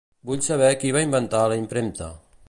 Vull 0.29 0.39
saber 0.45 0.69
qui 0.83 0.93
va 0.95 1.03
inventar 1.07 1.43
la 1.53 1.59
impremta. 1.65 2.09